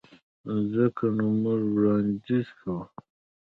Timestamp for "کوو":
2.59-2.79